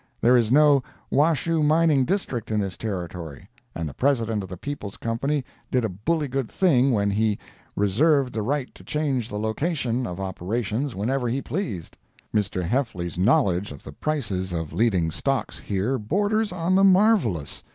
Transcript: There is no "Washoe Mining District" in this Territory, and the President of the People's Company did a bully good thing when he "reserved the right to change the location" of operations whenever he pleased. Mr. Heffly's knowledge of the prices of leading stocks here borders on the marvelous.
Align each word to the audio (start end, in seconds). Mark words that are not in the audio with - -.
There 0.19 0.35
is 0.35 0.51
no 0.51 0.81
"Washoe 1.11 1.61
Mining 1.61 2.05
District" 2.05 2.49
in 2.49 2.59
this 2.59 2.75
Territory, 2.75 3.47
and 3.75 3.87
the 3.87 3.93
President 3.93 4.41
of 4.41 4.49
the 4.49 4.57
People's 4.57 4.97
Company 4.97 5.45
did 5.69 5.85
a 5.85 5.89
bully 5.89 6.27
good 6.27 6.49
thing 6.49 6.91
when 6.91 7.11
he 7.11 7.37
"reserved 7.75 8.33
the 8.33 8.41
right 8.41 8.73
to 8.73 8.83
change 8.83 9.29
the 9.29 9.37
location" 9.37 10.07
of 10.07 10.19
operations 10.19 10.95
whenever 10.95 11.29
he 11.29 11.39
pleased. 11.39 11.99
Mr. 12.33 12.67
Heffly's 12.67 13.15
knowledge 13.19 13.71
of 13.71 13.83
the 13.83 13.93
prices 13.93 14.53
of 14.53 14.73
leading 14.73 15.11
stocks 15.11 15.59
here 15.59 15.99
borders 15.99 16.51
on 16.51 16.73
the 16.73 16.83
marvelous. 16.83 17.63